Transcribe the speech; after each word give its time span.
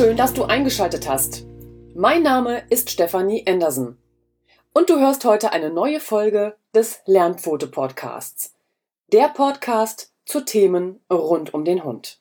dass 0.00 0.32
du 0.32 0.44
eingeschaltet 0.44 1.06
hast. 1.06 1.44
Mein 1.94 2.22
Name 2.22 2.62
ist 2.70 2.88
Stefanie 2.88 3.44
Anderson 3.46 3.98
und 4.72 4.88
du 4.88 4.98
hörst 4.98 5.26
heute 5.26 5.52
eine 5.52 5.68
neue 5.68 6.00
Folge 6.00 6.56
des 6.74 7.02
Lernpfote 7.04 7.66
Podcasts. 7.66 8.54
Der 9.12 9.28
Podcast 9.28 10.14
zu 10.24 10.40
Themen 10.40 11.00
rund 11.12 11.52
um 11.52 11.66
den 11.66 11.84
Hund. 11.84 12.18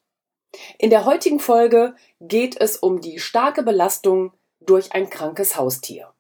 In 0.78 0.90
der 0.90 1.06
heutigen 1.06 1.40
Folge 1.40 1.96
geht 2.20 2.60
es 2.60 2.76
um 2.76 3.00
die 3.00 3.18
starke 3.18 3.64
Belastung 3.64 4.34
durch 4.60 4.92
ein 4.92 5.10
krankes 5.10 5.56
Haustier. 5.56 6.12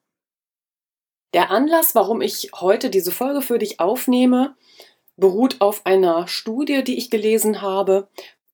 Der 1.33 1.51
Anlass, 1.51 1.93
warum 1.93 2.21
ich 2.21 2.51
heute 2.55 2.89
diese 2.89 3.11
Folge 3.11 3.41
für 3.41 3.59
dich 3.59 3.81
aufnehme, 3.81 4.55
beruht 5.17 5.59
auf 5.59 5.85
einer 5.85 6.25
Studie, 6.29 6.85
die 6.85 6.97
ich 6.97 7.09
gelesen 7.09 7.61
habe, 7.61 8.07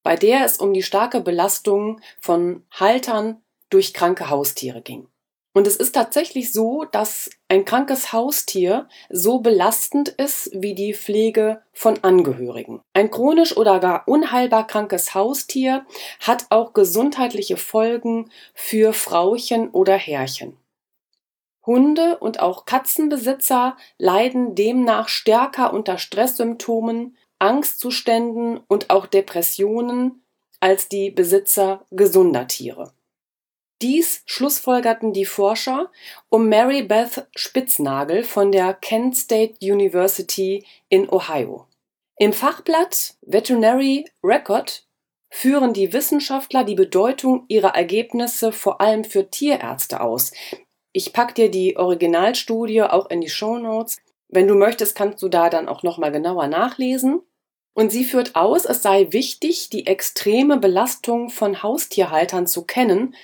bei 0.06 0.16
der 0.16 0.46
es 0.46 0.58
um 0.58 0.72
die 0.72 0.84
starke 0.84 1.20
Belastung 1.20 2.00
von 2.20 2.64
Haltern 2.70 3.42
durch 3.72 3.92
kranke 3.92 4.30
Haustiere 4.30 4.84
ging. 4.84 5.08
Und 5.52 5.66
es 5.66 5.78
ist 5.78 5.96
tatsächlich 5.96 6.54
so, 6.54 6.84
dass 6.84 7.32
ein 7.48 7.66
krankes 7.66 8.14
Haustier 8.14 8.88
so 9.10 9.40
belastend 9.40 10.10
ist 10.10 10.52
wie 10.54 10.76
die 10.76 10.94
Pflege 10.94 11.64
von 11.74 12.04
Angehörigen. 12.04 12.82
Ein 12.94 13.10
chronisch 13.10 13.58
oder 13.58 13.80
gar 13.80 14.08
unheilbar 14.08 14.68
krankes 14.68 15.16
Haustier 15.16 15.88
hat 16.20 16.46
auch 16.52 16.74
gesundheitliche 16.74 17.58
Folgen 17.58 18.30
für 18.54 18.94
Frauchen 18.94 19.72
oder 19.72 19.96
Herrchen. 19.96 20.56
Hunde 21.66 22.20
und 22.20 22.42
auch 22.42 22.66
Katzenbesitzer 22.66 23.76
leiden 23.98 24.54
demnach 24.54 25.08
stärker 25.08 25.74
unter 25.74 25.98
Stresssymptomen, 25.98 27.18
Angstzuständen 27.46 28.60
und 28.68 28.90
auch 28.90 29.06
Depressionen 29.06 30.24
als 30.60 30.90
die 30.90 31.12
Besitzer 31.12 31.86
gesunder 31.92 32.48
Tiere. 32.48 32.92
Dies 33.82 34.24
schlussfolgerten 34.26 35.14
die 35.14 35.26
Forscher 35.26 35.92
um 36.30 36.50
Mary 36.50 36.82
Beth 36.82 37.28
Spitznagel 37.36 38.24
von 38.24 38.52
der 38.52 38.74
Kent 38.74 39.16
State 39.16 39.58
University 39.62 40.66
in 40.90 41.08
Ohio. 41.10 41.68
Im 42.18 42.34
Fachblatt 42.34 43.16
Veterinary 43.22 44.06
Record 44.24 44.88
führen 45.30 45.74
die 45.74 45.94
Wissenschaftler 45.94 46.64
die 46.64 46.76
Bedeutung 46.76 47.46
ihrer 47.48 47.76
Ergebnisse 47.76 48.54
vor 48.54 48.82
allem 48.82 49.04
für 49.04 49.30
Tierärzte 49.30 50.02
aus. 50.02 50.32
Ich 50.94 51.14
pack 51.14 51.36
dir 51.36 51.52
die 51.52 51.78
Originalstudie 51.78 52.82
auch 52.84 53.10
in 53.10 53.22
die 53.22 53.30
Show 53.30 53.60
Notes. 53.60 53.98
Wenn 54.30 54.48
du 54.48 54.56
möchtest, 54.56 54.96
kannst 54.96 55.22
du 55.22 55.28
da 55.28 55.50
dann 55.50 55.68
auch 55.68 55.84
nochmal 55.84 56.12
genauer 56.12 56.48
nachlesen. 56.48 57.22
Und 57.76 57.92
sie 57.92 58.06
führt 58.06 58.36
aus, 58.36 58.66
es 58.66 58.82
sei 58.82 59.08
wichtig, 59.12 59.70
die 59.70 59.86
extreme 59.86 60.58
Belastung 60.58 61.30
von 61.30 61.62
Haustierhaltern 61.62 62.48
zu 62.48 62.64
kennen 62.64 63.16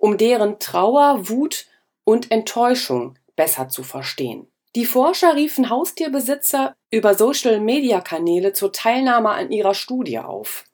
um 0.00 0.16
deren 0.16 0.58
Trauer, 0.58 1.28
Wut 1.28 1.66
und 2.04 2.32
Enttäuschung 2.32 3.16
besser 3.36 3.68
zu 3.68 3.84
verstehen. 3.84 4.48
Die 4.74 4.86
Forscher 4.86 5.36
riefen 5.36 5.68
Haustierbesitzer 5.68 6.74
über 6.90 7.14
Social-Media-Kanäle 7.14 8.52
zur 8.52 8.72
Teilnahme 8.72 9.30
an 9.30 9.52
ihrer 9.52 9.74
Studie 9.74 10.18
auf. 10.18 10.64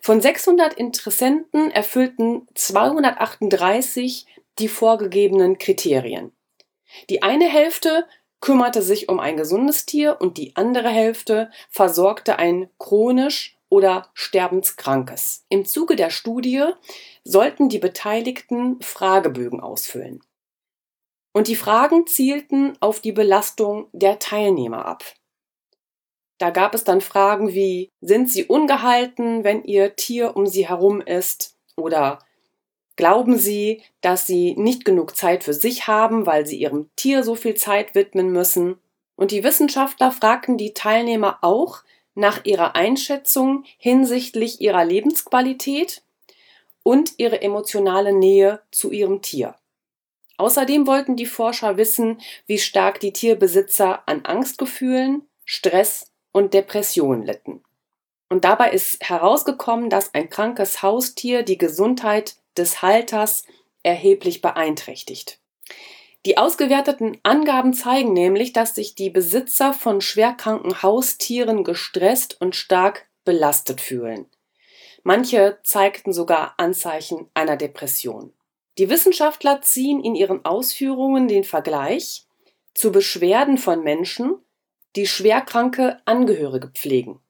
Von 0.00 0.20
600 0.20 0.74
Interessenten 0.74 1.70
erfüllten 1.70 2.46
238 2.54 4.26
die 4.58 4.68
vorgegebenen 4.68 5.58
Kriterien. 5.58 6.32
Die 7.08 7.22
eine 7.22 7.46
Hälfte 7.46 8.06
kümmerte 8.40 8.82
sich 8.82 9.08
um 9.08 9.20
ein 9.20 9.36
gesundes 9.36 9.86
Tier 9.86 10.20
und 10.20 10.38
die 10.38 10.56
andere 10.56 10.88
Hälfte 10.88 11.50
versorgte 11.70 12.38
ein 12.38 12.70
chronisch 12.78 13.58
oder 13.68 14.10
sterbenskrankes. 14.14 15.44
Im 15.48 15.64
Zuge 15.64 15.96
der 15.96 16.10
Studie 16.10 16.64
sollten 17.24 17.68
die 17.68 17.78
Beteiligten 17.78 18.80
Fragebögen 18.80 19.60
ausfüllen. 19.60 20.20
Und 21.32 21.46
die 21.46 21.56
Fragen 21.56 22.06
zielten 22.06 22.76
auf 22.80 23.00
die 23.00 23.12
Belastung 23.12 23.88
der 23.92 24.18
Teilnehmer 24.18 24.84
ab. 24.84 25.04
Da 26.38 26.50
gab 26.50 26.74
es 26.74 26.84
dann 26.84 27.02
Fragen 27.02 27.54
wie, 27.54 27.90
sind 28.00 28.30
Sie 28.30 28.44
ungehalten, 28.44 29.44
wenn 29.44 29.62
Ihr 29.62 29.94
Tier 29.94 30.36
um 30.36 30.46
Sie 30.46 30.66
herum 30.66 31.00
ist? 31.00 31.56
Oder 31.76 32.18
glauben 33.00 33.38
Sie, 33.38 33.82
dass 34.02 34.26
Sie 34.26 34.54
nicht 34.56 34.84
genug 34.84 35.16
Zeit 35.16 35.42
für 35.42 35.54
sich 35.54 35.86
haben, 35.86 36.26
weil 36.26 36.44
Sie 36.46 36.58
Ihrem 36.58 36.90
Tier 36.96 37.24
so 37.24 37.34
viel 37.34 37.54
Zeit 37.54 37.94
widmen 37.94 38.30
müssen? 38.30 38.76
Und 39.16 39.30
die 39.30 39.42
Wissenschaftler 39.42 40.12
fragten 40.12 40.58
die 40.58 40.74
Teilnehmer 40.74 41.38
auch 41.40 41.78
nach 42.14 42.44
ihrer 42.44 42.76
Einschätzung 42.76 43.64
hinsichtlich 43.78 44.60
ihrer 44.60 44.84
Lebensqualität 44.84 46.02
und 46.82 47.14
ihre 47.16 47.40
emotionale 47.40 48.12
Nähe 48.12 48.60
zu 48.70 48.90
ihrem 48.90 49.22
Tier. 49.22 49.54
Außerdem 50.36 50.86
wollten 50.86 51.16
die 51.16 51.26
Forscher 51.26 51.78
wissen, 51.78 52.20
wie 52.46 52.58
stark 52.58 53.00
die 53.00 53.14
Tierbesitzer 53.14 54.02
an 54.06 54.26
Angstgefühlen, 54.26 55.26
Stress 55.46 56.12
und 56.32 56.52
Depressionen 56.52 57.24
litten. 57.24 57.62
Und 58.28 58.44
dabei 58.44 58.72
ist 58.72 59.08
herausgekommen, 59.08 59.88
dass 59.88 60.12
ein 60.12 60.28
krankes 60.28 60.82
Haustier 60.82 61.42
die 61.42 61.58
Gesundheit 61.58 62.36
des 62.56 62.82
Halters 62.82 63.44
erheblich 63.82 64.42
beeinträchtigt. 64.42 65.40
Die 66.26 66.36
ausgewerteten 66.36 67.16
Angaben 67.22 67.72
zeigen 67.72 68.12
nämlich, 68.12 68.52
dass 68.52 68.74
sich 68.74 68.94
die 68.94 69.08
Besitzer 69.08 69.72
von 69.72 70.00
schwerkranken 70.00 70.82
Haustieren 70.82 71.64
gestresst 71.64 72.40
und 72.40 72.54
stark 72.54 73.08
belastet 73.24 73.80
fühlen. 73.80 74.26
Manche 75.02 75.58
zeigten 75.62 76.12
sogar 76.12 76.54
Anzeichen 76.58 77.30
einer 77.32 77.56
Depression. 77.56 78.34
Die 78.76 78.90
Wissenschaftler 78.90 79.62
ziehen 79.62 80.04
in 80.04 80.14
ihren 80.14 80.44
Ausführungen 80.44 81.26
den 81.26 81.44
Vergleich 81.44 82.26
zu 82.74 82.92
Beschwerden 82.92 83.56
von 83.56 83.82
Menschen, 83.82 84.36
die 84.96 85.06
schwerkranke 85.06 86.00
Angehörige 86.04 86.68
pflegen. 86.68 87.20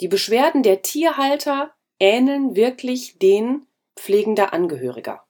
Die 0.00 0.08
Beschwerden 0.08 0.62
der 0.62 0.82
Tierhalter 0.82 1.72
ähneln 2.00 2.56
wirklich 2.56 3.18
denen 3.18 3.66
pflegender 3.96 4.52
Angehöriger. 4.52 5.24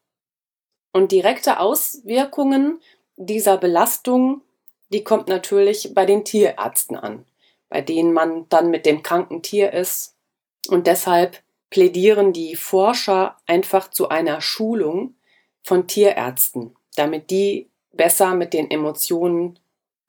Und 0.93 1.13
direkte 1.13 1.61
Auswirkungen 1.61 2.81
dieser 3.17 3.57
Belastung, 3.57 4.43
die 4.91 5.05
kommt 5.05 5.29
natürlich 5.29 5.95
bei 5.95 6.05
den 6.07 6.25
Tierärzten 6.25 6.97
an, 6.97 7.25
bei 7.69 7.81
denen 7.81 8.13
man 8.13 8.49
dann 8.49 8.71
mit 8.71 8.87
dem 8.87 9.03
kranken 9.03 9.43
Tier 9.43 9.73
ist 9.73 10.17
und 10.69 10.87
deshalb 10.87 11.43
plädieren 11.71 12.33
die 12.33 12.57
Forscher 12.57 13.37
einfach 13.47 13.91
zu 13.91 14.09
einer 14.09 14.41
Schulung 14.41 15.15
von 15.63 15.87
Tierärzten, 15.87 16.77
damit 16.95 17.31
die 17.31 17.71
besser 17.93 18.35
mit 18.35 18.53
den 18.53 18.71
Emotionen 18.71 19.59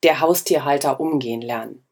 der 0.02 0.20
Haustierhalter 0.20 1.00
umgehen 1.00 1.42
lernen. 1.42 1.84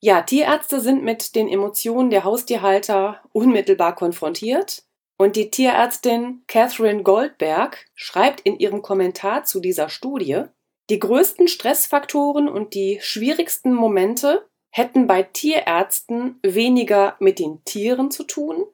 Ja, 0.00 0.22
Tierärzte 0.22 0.80
sind 0.80 1.04
mit 1.04 1.34
den 1.34 1.48
Emotionen 1.48 2.10
der 2.10 2.24
Haustierhalter 2.24 3.20
unmittelbar 3.32 3.94
konfrontiert 3.94 4.85
und 5.16 5.36
die 5.36 5.50
Tierärztin 5.50 6.42
Catherine 6.46 7.02
Goldberg 7.02 7.86
schreibt 7.94 8.40
in 8.40 8.58
ihrem 8.58 8.82
Kommentar 8.82 9.44
zu 9.44 9.60
dieser 9.60 9.88
Studie, 9.88 10.44
die 10.90 10.98
größten 10.98 11.48
Stressfaktoren 11.48 12.48
und 12.48 12.74
die 12.74 12.98
schwierigsten 13.00 13.74
Momente 13.74 14.48
hätten 14.70 15.06
bei 15.06 15.22
Tierärzten 15.22 16.38
weniger 16.42 17.16
mit 17.18 17.38
den 17.38 17.64
Tieren 17.64 18.10
zu 18.10 18.24
tun, 18.24 18.66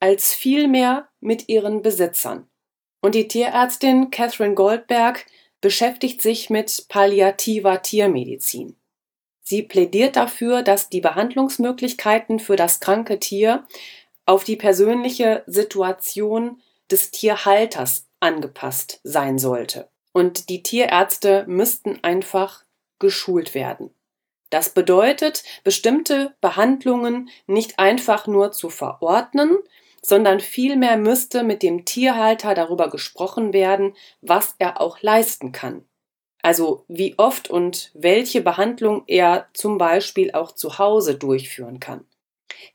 als 0.00 0.34
vielmehr 0.34 1.08
mit 1.20 1.48
ihren 1.48 1.82
Besitzern. 1.82 2.48
Und 3.00 3.14
die 3.14 3.26
Tierärztin 3.26 4.10
Catherine 4.10 4.54
Goldberg 4.54 5.26
beschäftigt 5.60 6.20
sich 6.22 6.50
mit 6.50 6.86
palliativer 6.88 7.82
Tiermedizin. 7.82 8.76
Sie 9.42 9.62
plädiert 9.62 10.16
dafür, 10.16 10.62
dass 10.62 10.90
die 10.90 11.00
Behandlungsmöglichkeiten 11.00 12.38
für 12.38 12.56
das 12.56 12.78
kranke 12.78 13.18
Tier 13.18 13.66
auf 14.30 14.44
die 14.44 14.54
persönliche 14.54 15.42
Situation 15.48 16.62
des 16.88 17.10
Tierhalters 17.10 18.06
angepasst 18.20 19.00
sein 19.02 19.40
sollte. 19.40 19.88
Und 20.12 20.48
die 20.48 20.62
Tierärzte 20.62 21.44
müssten 21.48 21.98
einfach 22.04 22.64
geschult 23.00 23.56
werden. 23.56 23.90
Das 24.48 24.70
bedeutet, 24.70 25.42
bestimmte 25.64 26.36
Behandlungen 26.40 27.28
nicht 27.48 27.80
einfach 27.80 28.28
nur 28.28 28.52
zu 28.52 28.70
verordnen, 28.70 29.58
sondern 30.00 30.38
vielmehr 30.38 30.96
müsste 30.96 31.42
mit 31.42 31.64
dem 31.64 31.84
Tierhalter 31.84 32.54
darüber 32.54 32.88
gesprochen 32.88 33.52
werden, 33.52 33.96
was 34.20 34.54
er 34.60 34.80
auch 34.80 35.02
leisten 35.02 35.50
kann. 35.50 35.84
Also 36.40 36.84
wie 36.86 37.18
oft 37.18 37.50
und 37.50 37.90
welche 37.94 38.42
Behandlung 38.42 39.02
er 39.08 39.48
zum 39.54 39.76
Beispiel 39.76 40.30
auch 40.30 40.52
zu 40.52 40.78
Hause 40.78 41.16
durchführen 41.16 41.80
kann. 41.80 42.06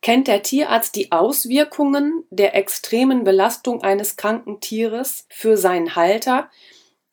Kennt 0.01 0.27
der 0.27 0.43
Tierarzt 0.43 0.95
die 0.95 1.11
Auswirkungen 1.11 2.25
der 2.29 2.55
extremen 2.55 3.23
Belastung 3.23 3.83
eines 3.83 4.15
kranken 4.17 4.59
Tieres 4.59 5.25
für 5.29 5.57
seinen 5.57 5.95
Halter, 5.95 6.49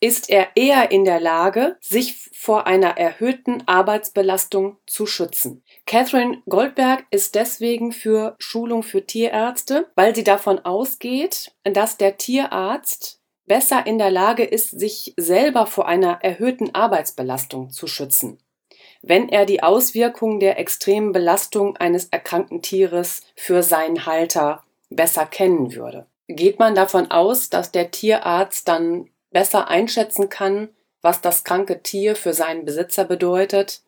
ist 0.03 0.29
er 0.29 0.49
eher 0.57 0.91
in 0.91 1.05
der 1.05 1.21
Lage, 1.21 1.77
sich 1.81 2.29
vor 2.33 2.67
einer 2.67 2.99
erhöhten 2.99 3.63
Arbeitsbelastung 3.69 4.79
zu 4.85 5.07
schützen. 5.07 5.63
Catherine 5.87 6.43
Goldberg 6.49 7.07
ist 7.13 7.37
deswegen 7.37 7.93
für 7.93 8.35
Schulung 8.41 8.83
für 8.83 9.07
Tierärzte, 9.07 9.93
weil 9.95 10.13
sie 10.13 10.25
davon 10.25 10.59
ausgeht, 10.59 11.53
dass 11.63 11.99
der 11.99 12.17
Tierarzt 12.17 13.21
besser 13.47 13.87
in 13.87 13.99
der 13.99 14.11
Lage 14.11 14.43
ist, 14.43 14.71
sich 14.71 15.15
selber 15.17 15.67
vor 15.67 15.87
einer 15.87 16.19
erhöhten 16.23 16.75
Arbeitsbelastung 16.75 17.71
zu 17.71 17.87
schützen, 17.87 18.39
wenn 19.03 19.29
er 19.29 19.47
die 19.47 19.63
Auswirkungen 19.63 20.41
der 20.41 20.59
extremen 20.59 21.13
Belastung 21.13 21.77
eines 21.77 22.07
erkrankten 22.07 22.63
Tieres 22.63 23.23
für 23.37 23.63
seinen 23.63 24.07
Halter 24.07 24.63
besser 24.91 25.27
kennen 25.27 25.75
würde. 25.75 26.07
Geht 26.29 26.59
man 26.59 26.75
davon 26.75 27.11
aus, 27.11 27.51
dass 27.51 27.73
der 27.73 27.91
Tierarzt 27.91 28.69
dann 28.69 29.11
besser 29.31 29.69
einschätzen 29.69 30.29
kann, 30.29 30.69
was 31.01 31.21
das 31.21 31.45
kranke 31.45 31.83
Tier 31.83 32.15
für 32.15 32.33
seinen 32.33 32.65
Besitzer 32.65 33.05
bedeutet. 33.05 33.83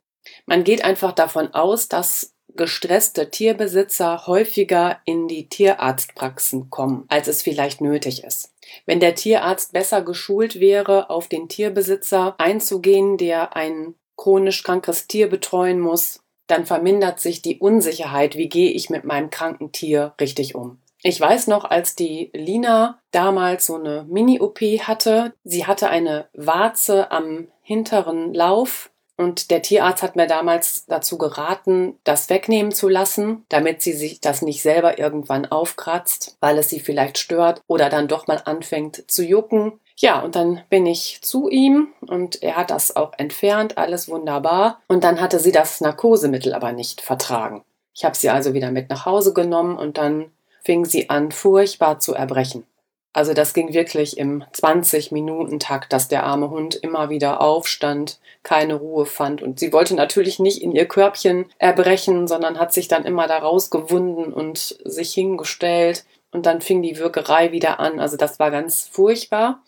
Man 0.46 0.64
geht 0.64 0.84
einfach 0.84 1.12
davon 1.12 1.54
aus, 1.54 1.88
dass 1.88 2.34
gestresste 2.56 3.30
Tierbesitzer 3.30 4.26
häufiger 4.26 5.00
in 5.04 5.28
die 5.28 5.48
Tierarztpraxen 5.48 6.70
kommen, 6.70 7.04
als 7.08 7.28
es 7.28 7.42
vielleicht 7.42 7.80
nötig 7.80 8.24
ist. 8.24 8.52
Wenn 8.86 9.00
der 9.00 9.14
Tierarzt 9.14 9.72
besser 9.72 10.02
geschult 10.02 10.60
wäre, 10.60 11.10
auf 11.10 11.28
den 11.28 11.48
Tierbesitzer 11.48 12.34
einzugehen, 12.38 13.16
der 13.16 13.56
ein 13.56 13.94
chronisch 14.16 14.62
krankes 14.62 15.06
Tier 15.06 15.28
betreuen 15.28 15.80
muss, 15.80 16.20
dann 16.46 16.66
vermindert 16.66 17.20
sich 17.20 17.42
die 17.42 17.58
Unsicherheit, 17.58 18.36
wie 18.36 18.48
gehe 18.48 18.70
ich 18.70 18.90
mit 18.90 19.04
meinem 19.04 19.30
kranken 19.30 19.72
Tier 19.72 20.14
richtig 20.20 20.54
um. 20.54 20.78
Ich 21.02 21.20
weiß 21.20 21.48
noch, 21.48 21.64
als 21.64 21.94
die 21.94 22.30
Lina 22.32 22.98
damals 23.10 23.66
so 23.66 23.74
eine 23.76 24.06
Mini-OP 24.08 24.60
hatte, 24.60 25.34
sie 25.44 25.66
hatte 25.66 25.90
eine 25.90 26.28
Warze 26.32 27.10
am 27.10 27.48
hinteren 27.60 28.32
Lauf 28.32 28.90
und 29.16 29.50
der 29.50 29.62
Tierarzt 29.62 30.02
hat 30.02 30.16
mir 30.16 30.26
damals 30.26 30.86
dazu 30.86 31.18
geraten, 31.18 31.98
das 32.04 32.30
wegnehmen 32.30 32.72
zu 32.72 32.88
lassen, 32.88 33.44
damit 33.48 33.80
sie 33.80 33.92
sich 33.92 34.20
das 34.20 34.42
nicht 34.42 34.62
selber 34.62 34.98
irgendwann 34.98 35.46
aufkratzt, 35.46 36.36
weil 36.40 36.58
es 36.58 36.68
sie 36.68 36.80
vielleicht 36.80 37.18
stört 37.18 37.62
oder 37.66 37.90
dann 37.90 38.08
doch 38.08 38.26
mal 38.26 38.40
anfängt 38.44 39.04
zu 39.06 39.22
jucken. 39.22 39.78
Ja, 39.96 40.20
und 40.20 40.34
dann 40.34 40.62
bin 40.70 40.86
ich 40.86 41.20
zu 41.22 41.48
ihm 41.48 41.88
und 42.00 42.42
er 42.42 42.56
hat 42.56 42.70
das 42.70 42.96
auch 42.96 43.12
entfernt, 43.16 43.78
alles 43.78 44.08
wunderbar. 44.08 44.82
Und 44.88 45.04
dann 45.04 45.20
hatte 45.20 45.38
sie 45.38 45.52
das 45.52 45.80
Narkosemittel 45.80 46.52
aber 46.52 46.72
nicht 46.72 47.00
vertragen. 47.00 47.64
Ich 47.94 48.04
habe 48.04 48.16
sie 48.16 48.28
also 48.28 48.54
wieder 48.54 48.72
mit 48.72 48.90
nach 48.90 49.06
Hause 49.06 49.32
genommen 49.32 49.78
und 49.78 49.98
dann 49.98 50.32
fing 50.64 50.84
sie 50.84 51.10
an, 51.10 51.30
furchtbar 51.30 52.00
zu 52.00 52.14
erbrechen. 52.14 52.64
Also 53.12 53.32
das 53.32 53.54
ging 53.54 53.72
wirklich 53.72 54.18
im 54.18 54.42
20-Minuten-Takt, 54.52 55.92
dass 55.92 56.08
der 56.08 56.24
arme 56.24 56.50
Hund 56.50 56.74
immer 56.74 57.10
wieder 57.10 57.40
aufstand, 57.40 58.18
keine 58.42 58.74
Ruhe 58.74 59.06
fand. 59.06 59.40
Und 59.40 59.60
sie 59.60 59.72
wollte 59.72 59.94
natürlich 59.94 60.40
nicht 60.40 60.60
in 60.60 60.72
ihr 60.72 60.86
Körbchen 60.86 61.46
erbrechen, 61.58 62.26
sondern 62.26 62.58
hat 62.58 62.72
sich 62.72 62.88
dann 62.88 63.04
immer 63.04 63.28
da 63.28 63.38
rausgewunden 63.38 64.32
und 64.32 64.76
sich 64.84 65.14
hingestellt. 65.14 66.04
Und 66.34 66.46
dann 66.46 66.60
fing 66.60 66.82
die 66.82 66.98
Würgerei 66.98 67.52
wieder 67.52 67.78
an. 67.78 68.00
Also 68.00 68.16
das 68.16 68.40
war 68.40 68.50
ganz 68.50 68.88
furchtbar. 68.88 69.62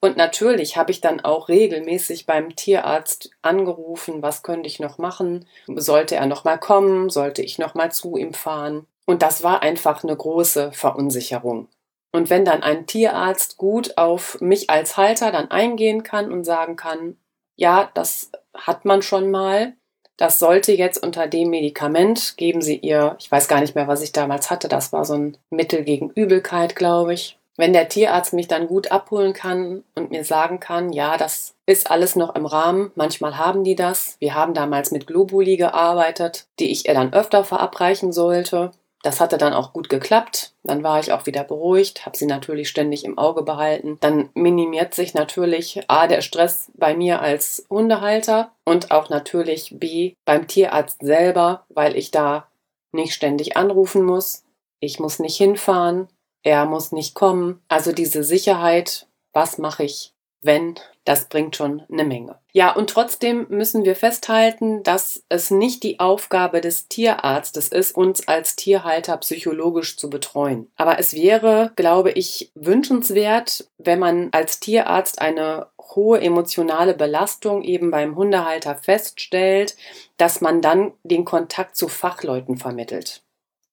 Und 0.00 0.16
natürlich 0.16 0.76
habe 0.76 0.92
ich 0.92 1.00
dann 1.00 1.18
auch 1.18 1.48
regelmäßig 1.48 2.26
beim 2.26 2.54
Tierarzt 2.54 3.30
angerufen, 3.42 4.22
was 4.22 4.44
könnte 4.44 4.68
ich 4.68 4.78
noch 4.78 4.98
machen? 4.98 5.46
Sollte 5.66 6.14
er 6.14 6.26
noch 6.26 6.44
mal 6.44 6.58
kommen? 6.58 7.10
Sollte 7.10 7.42
ich 7.42 7.58
noch 7.58 7.74
mal 7.74 7.90
zu 7.90 8.16
ihm 8.16 8.34
fahren? 8.34 8.86
Und 9.04 9.22
das 9.22 9.42
war 9.42 9.62
einfach 9.62 10.04
eine 10.04 10.16
große 10.16 10.70
Verunsicherung. 10.70 11.66
Und 12.12 12.30
wenn 12.30 12.44
dann 12.44 12.62
ein 12.62 12.86
Tierarzt 12.86 13.56
gut 13.56 13.98
auf 13.98 14.40
mich 14.40 14.70
als 14.70 14.96
Halter 14.96 15.32
dann 15.32 15.50
eingehen 15.50 16.04
kann 16.04 16.30
und 16.30 16.44
sagen 16.44 16.76
kann, 16.76 17.16
ja, 17.56 17.90
das 17.94 18.30
hat 18.54 18.84
man 18.84 19.02
schon 19.02 19.28
mal, 19.28 19.74
das 20.16 20.38
sollte 20.38 20.72
jetzt 20.72 21.02
unter 21.02 21.26
dem 21.26 21.50
Medikament, 21.50 22.36
geben 22.36 22.62
Sie 22.62 22.76
ihr, 22.76 23.16
ich 23.18 23.30
weiß 23.30 23.48
gar 23.48 23.60
nicht 23.60 23.74
mehr, 23.74 23.88
was 23.88 24.02
ich 24.02 24.12
damals 24.12 24.50
hatte, 24.50 24.68
das 24.68 24.92
war 24.92 25.04
so 25.04 25.14
ein 25.14 25.36
Mittel 25.50 25.82
gegen 25.84 26.10
Übelkeit, 26.10 26.76
glaube 26.76 27.14
ich. 27.14 27.38
Wenn 27.56 27.74
der 27.74 27.88
Tierarzt 27.88 28.32
mich 28.32 28.48
dann 28.48 28.66
gut 28.66 28.90
abholen 28.90 29.34
kann 29.34 29.84
und 29.94 30.10
mir 30.10 30.24
sagen 30.24 30.58
kann, 30.58 30.92
ja, 30.92 31.18
das 31.18 31.54
ist 31.66 31.90
alles 31.90 32.16
noch 32.16 32.34
im 32.34 32.46
Rahmen, 32.46 32.90
manchmal 32.94 33.36
haben 33.36 33.62
die 33.62 33.74
das. 33.74 34.16
Wir 34.20 34.34
haben 34.34 34.54
damals 34.54 34.90
mit 34.90 35.06
Globuli 35.06 35.56
gearbeitet, 35.56 36.46
die 36.58 36.70
ich 36.70 36.88
ihr 36.88 36.94
dann 36.94 37.12
öfter 37.12 37.44
verabreichen 37.44 38.12
sollte. 38.12 38.70
Das 39.02 39.20
hatte 39.20 39.36
dann 39.36 39.52
auch 39.52 39.72
gut 39.72 39.88
geklappt. 39.88 40.54
Dann 40.62 40.84
war 40.84 41.00
ich 41.00 41.12
auch 41.12 41.26
wieder 41.26 41.42
beruhigt, 41.42 42.06
habe 42.06 42.16
sie 42.16 42.26
natürlich 42.26 42.68
ständig 42.68 43.04
im 43.04 43.18
Auge 43.18 43.42
behalten. 43.42 43.98
Dann 44.00 44.30
minimiert 44.34 44.94
sich 44.94 45.12
natürlich 45.12 45.82
A 45.88 46.06
der 46.06 46.20
Stress 46.22 46.70
bei 46.74 46.94
mir 46.94 47.20
als 47.20 47.66
Hundehalter 47.68 48.52
und 48.64 48.92
auch 48.92 49.10
natürlich 49.10 49.76
B 49.78 50.14
beim 50.24 50.46
Tierarzt 50.46 50.98
selber, 51.02 51.66
weil 51.68 51.96
ich 51.96 52.12
da 52.12 52.48
nicht 52.92 53.14
ständig 53.14 53.56
anrufen 53.56 54.04
muss. 54.04 54.44
Ich 54.80 55.00
muss 55.00 55.18
nicht 55.18 55.36
hinfahren, 55.36 56.08
er 56.44 56.64
muss 56.64 56.92
nicht 56.92 57.14
kommen. 57.14 57.60
Also 57.68 57.92
diese 57.92 58.22
Sicherheit, 58.22 59.08
was 59.32 59.58
mache 59.58 59.84
ich, 59.84 60.12
wenn 60.42 60.74
das 61.04 61.28
bringt 61.28 61.56
schon 61.56 61.82
eine 61.90 62.04
Menge. 62.04 62.38
Ja, 62.52 62.72
und 62.72 62.90
trotzdem 62.90 63.46
müssen 63.48 63.84
wir 63.84 63.96
festhalten, 63.96 64.84
dass 64.84 65.24
es 65.28 65.50
nicht 65.50 65.82
die 65.82 65.98
Aufgabe 65.98 66.60
des 66.60 66.86
Tierarztes 66.86 67.68
ist, 67.68 67.96
uns 67.96 68.28
als 68.28 68.54
Tierhalter 68.54 69.16
psychologisch 69.16 69.96
zu 69.96 70.08
betreuen. 70.08 70.70
Aber 70.76 71.00
es 71.00 71.14
wäre, 71.14 71.72
glaube 71.74 72.12
ich, 72.12 72.52
wünschenswert, 72.54 73.68
wenn 73.78 73.98
man 73.98 74.28
als 74.30 74.60
Tierarzt 74.60 75.20
eine 75.20 75.68
hohe 75.80 76.20
emotionale 76.20 76.94
Belastung 76.94 77.62
eben 77.62 77.90
beim 77.90 78.14
Hundehalter 78.14 78.76
feststellt, 78.76 79.76
dass 80.18 80.40
man 80.40 80.62
dann 80.62 80.92
den 81.02 81.24
Kontakt 81.24 81.76
zu 81.76 81.88
Fachleuten 81.88 82.58
vermittelt. 82.58 83.22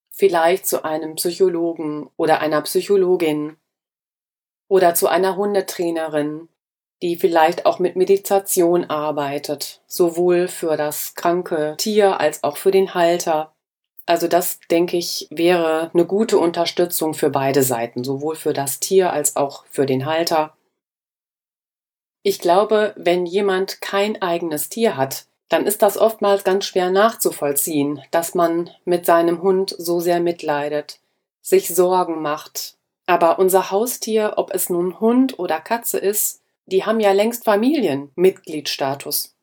Vielleicht 0.10 0.66
zu 0.66 0.84
einem 0.84 1.16
Psychologen 1.16 2.10
oder 2.18 2.42
einer 2.42 2.62
Psychologin 2.64 3.56
oder 4.68 4.94
zu 4.96 5.08
einer 5.08 5.36
Hundetrainerin 5.36 6.50
die 7.02 7.16
vielleicht 7.16 7.66
auch 7.66 7.80
mit 7.80 7.96
Meditation 7.96 8.90
arbeitet, 8.90 9.82
sowohl 9.88 10.48
für 10.48 10.76
das 10.76 11.16
kranke 11.16 11.76
Tier 11.78 12.20
als 12.20 12.44
auch 12.44 12.58
für 12.58 12.72
den 12.72 12.94
Halter. 12.94 13.54
Also 14.06 14.28
das, 14.28 14.60
denke 14.72 14.98
ich, 14.98 15.28
wäre 15.30 15.92
eine 15.94 16.06
gute 16.06 16.38
Unterstützung 16.40 17.14
für 17.14 17.30
beide 17.30 17.64
Seiten, 17.64 18.04
sowohl 18.04 18.36
für 18.36 18.54
das 18.54 18.80
Tier 18.80 19.14
als 19.14 19.36
auch 19.36 19.66
für 19.70 19.86
den 19.86 20.06
Halter. 20.06 20.56
Ich 22.24 22.40
glaube, 22.40 22.94
wenn 22.98 23.26
jemand 23.26 23.82
kein 23.82 24.22
eigenes 24.22 24.68
Tier 24.68 24.98
hat, 24.98 25.26
dann 25.48 25.66
ist 25.66 25.82
das 25.82 25.98
oftmals 25.98 26.44
ganz 26.44 26.66
schwer 26.66 26.92
nachzuvollziehen, 26.92 28.02
dass 28.12 28.36
man 28.36 28.70
mit 28.86 29.06
seinem 29.06 29.42
Hund 29.42 29.74
so 29.78 30.00
sehr 30.00 30.20
mitleidet, 30.20 31.00
sich 31.42 31.74
Sorgen 31.74 32.22
macht. 32.22 32.76
Aber 33.08 33.40
unser 33.40 33.72
Haustier, 33.72 34.34
ob 34.36 34.54
es 34.54 34.70
nun 34.70 35.00
Hund 35.00 35.40
oder 35.40 35.60
Katze 35.60 35.98
ist, 35.98 36.42
die 36.70 36.86
haben 36.86 37.00
ja 37.00 37.12
längst 37.12 37.46
Familienmitgliedstatus. 37.46 39.36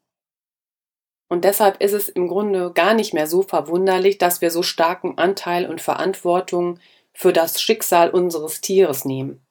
Und 1.29 1.45
deshalb 1.45 1.83
ist 1.83 1.93
es 1.93 2.09
im 2.09 2.29
Grunde 2.29 2.73
gar 2.73 2.95
nicht 2.95 3.13
mehr 3.13 3.27
so 3.27 3.43
verwunderlich, 3.43 4.19
dass 4.19 4.41
wir 4.41 4.51
so 4.51 4.63
starken 4.63 5.19
Anteil 5.19 5.67
und 5.67 5.81
Verantwortung 5.81 6.79
für 7.13 7.33
das 7.33 7.61
Schicksal 7.61 8.11
unseres 8.11 8.61
Tieres 8.61 9.05
nehmen. 9.05 9.45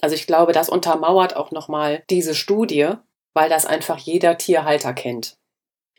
Also 0.00 0.14
ich 0.14 0.26
glaube, 0.26 0.52
das 0.52 0.70
untermauert 0.70 1.36
auch 1.36 1.50
nochmal 1.50 2.02
diese 2.08 2.34
Studie, 2.34 2.92
weil 3.34 3.50
das 3.50 3.66
einfach 3.66 3.98
jeder 3.98 4.38
Tierhalter 4.38 4.94
kennt. 4.94 5.36